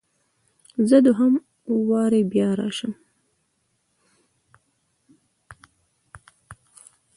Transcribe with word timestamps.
زه 0.89 0.97
دوهم 1.05 1.33
واري 1.89 2.21
بیا 2.31 2.49
راسم؟ 2.59 2.93